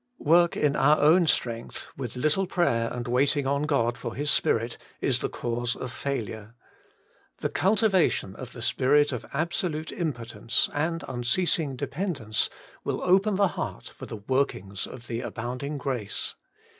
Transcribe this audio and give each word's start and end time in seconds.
Work 0.25 0.57
in 0.57 0.75
our 0.75 0.97
own 0.99 1.27
strength, 1.27 1.89
with 1.95 2.15
little 2.15 2.47
prayer 2.47 2.91
and 2.91 3.07
waiting 3.07 3.45
on 3.45 3.67
God 3.67 3.99
for 3.99 4.15
His 4.15 4.31
spirit, 4.31 4.79
is 4.99 5.19
the 5.19 5.29
cause 5.29 5.75
of 5.75 5.91
fail 5.91 6.27
ure. 6.27 6.55
The 7.41 7.49
cultivation 7.49 8.35
of 8.35 8.53
the 8.53 8.63
spirit 8.63 9.11
of 9.11 9.29
abso 9.29 9.71
lute 9.71 9.91
impotence 9.91 10.71
and 10.73 11.03
unceasing 11.07 11.75
dependence 11.75 12.49
will 12.83 13.03
open 13.03 13.35
the 13.35 13.49
heart 13.49 13.89
for 13.89 14.07
the 14.07 14.17
workings 14.27 14.87
of 14.87 15.05
the 15.05 15.21
abounding 15.21 15.77
grace. 15.77 16.33